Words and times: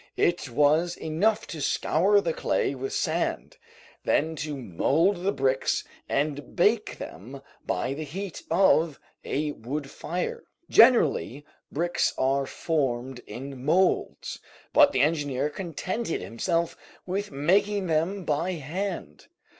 It 0.17 0.49
was 0.49 0.97
enough 0.97 1.45
to 1.45 1.61
scour 1.61 2.21
the 2.21 2.33
clay 2.33 2.73
with 2.73 2.91
sand, 2.91 3.57
then 4.03 4.35
to 4.37 4.57
mold 4.57 5.17
the 5.17 5.31
bricks 5.31 5.83
and 6.09 6.55
bake 6.55 6.97
them 6.97 7.43
by 7.67 7.93
the 7.93 8.03
heat 8.03 8.41
of 8.49 8.99
a 9.23 9.51
wood 9.51 9.91
fire. 9.91 10.45
Generally 10.71 11.45
bricks 11.71 12.15
are 12.17 12.47
formed 12.47 13.19
in 13.27 13.63
molds, 13.63 14.39
but 14.73 14.91
the 14.91 15.01
engineer 15.01 15.51
contented 15.51 16.19
himself 16.19 16.75
with 17.05 17.31
making 17.31 17.85
them 17.85 18.25
by 18.25 18.53
hand. 18.53 19.27